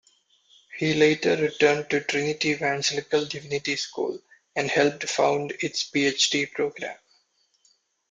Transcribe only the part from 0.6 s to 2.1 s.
He later returned to